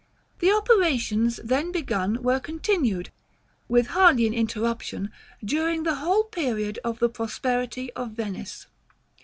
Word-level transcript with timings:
The 0.39 0.51
operations 0.51 1.39
then 1.43 1.71
begun 1.71 2.23
were 2.23 2.39
continued, 2.39 3.11
with 3.67 3.85
hardly 3.93 4.25
an 4.25 4.33
interruption, 4.33 5.11
during 5.45 5.83
the 5.83 5.93
whole 5.97 6.23
period 6.23 6.79
of 6.83 6.97
the 6.97 7.07
prosperity 7.07 7.93
of 7.93 8.09
Venice. 8.13 8.65